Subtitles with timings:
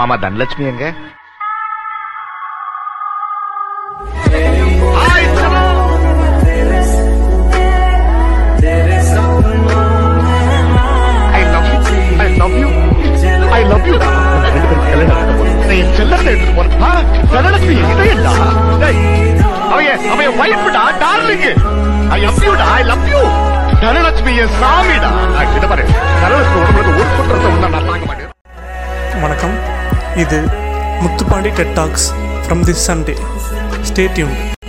[0.00, 0.82] मामा धनलक्ष्मी अंग
[16.54, 17.00] हाँ,
[17.30, 17.76] धनलक्ष्मी
[23.80, 25.10] धनलक्ष्मी सामीडा
[29.44, 30.38] வணக்கம் இது
[31.02, 32.06] Muthupandi TED talks
[32.46, 33.16] from this Sunday
[33.90, 34.63] stay tune